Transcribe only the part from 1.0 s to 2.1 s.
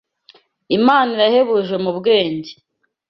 irahebuje mu